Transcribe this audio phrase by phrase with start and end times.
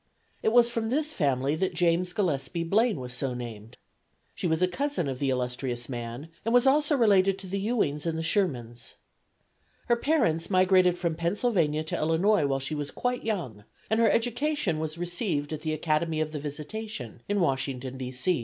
[0.41, 3.77] It was from this family that James Gillespie Blaine was so named.
[4.33, 8.07] She was a cousin of the illustrious man, and was also related to the Ewings
[8.07, 8.95] and the Shermans.
[9.85, 14.79] Her parents migrated from Pennsylvania to Illinois while she was quite young, and her education
[14.79, 18.11] was received at the Academy of the Visitation, in Washington, D.